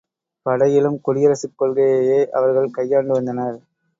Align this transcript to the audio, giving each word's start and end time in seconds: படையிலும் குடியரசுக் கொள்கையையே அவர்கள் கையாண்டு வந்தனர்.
படையிலும் 0.45 1.01
குடியரசுக் 1.01 1.53
கொள்கையையே 1.57 2.19
அவர்கள் 2.31 2.69
கையாண்டு 2.69 3.13
வந்தனர். 3.13 3.59